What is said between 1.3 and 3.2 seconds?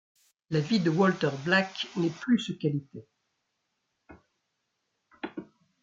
Black n'est plus ce qu'elle était.